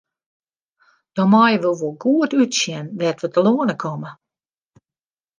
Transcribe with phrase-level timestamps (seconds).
[1.15, 4.11] Dan meie we wol goed útsjen wêr't we telâne komme.